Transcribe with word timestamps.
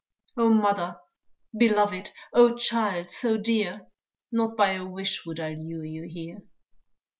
Oh, 0.35 0.49
mother, 0.49 0.99
beloved, 1.55 2.09
oh, 2.33 2.57
child 2.57 3.11
so 3.11 3.37
dear, 3.37 3.85
Not 4.31 4.57
by 4.57 4.71
a 4.71 4.83
wish, 4.83 5.27
would 5.27 5.39
I 5.39 5.53
lure 5.53 5.85
you 5.85 6.07
here. 6.09 6.41